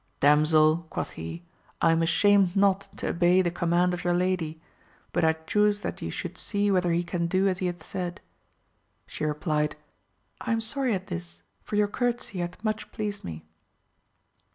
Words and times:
Damsel, 0.19 0.87
quoth 0.89 1.11
he, 1.11 1.43
I 1.79 1.91
am 1.91 2.01
ashamed 2.01 2.55
not 2.55 2.89
to 2.97 3.09
obey 3.09 3.43
the 3.43 3.51
command 3.51 3.93
of 3.93 4.03
your 4.03 4.15
lady, 4.15 4.59
but 5.13 5.23
I 5.23 5.33
chuse 5.33 5.81
that 5.81 6.01
you 6.01 6.09
should 6.09 6.39
see 6.39 6.71
whether 6.71 6.91
he 6.91 7.03
can 7.03 7.27
do 7.27 7.47
as 7.47 7.59
he 7.59 7.67
hath 7.67 7.85
said. 7.85 8.19
She 9.05 9.25
replied, 9.25 9.75
I 10.41 10.53
am 10.53 10.59
sorry 10.61 10.95
at 10.95 11.05
this, 11.05 11.43
for 11.61 11.75
your 11.75 11.87
courtesy 11.87 12.39
hath 12.39 12.63
much 12.63 12.91
pleased 12.91 13.23
me. 13.23 13.45